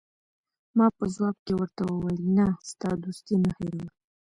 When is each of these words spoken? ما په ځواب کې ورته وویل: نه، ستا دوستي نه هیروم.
ما 0.77 0.87
په 0.97 1.03
ځواب 1.13 1.37
کې 1.45 1.53
ورته 1.55 1.81
وویل: 1.85 2.21
نه، 2.37 2.45
ستا 2.69 2.89
دوستي 3.03 3.35
نه 3.43 3.51
هیروم. 3.57 3.89